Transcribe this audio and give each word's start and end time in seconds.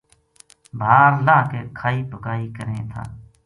بھار 0.79 1.11
لاہ 1.25 1.43
کے 1.51 1.61
کھائی 1.79 2.01
پکائی 2.11 2.51
کریں 2.57 2.81
تھا 2.93 3.03